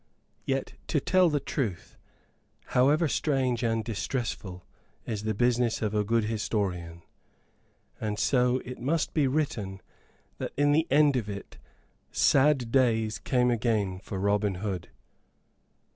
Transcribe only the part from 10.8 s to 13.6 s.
end of it sad days came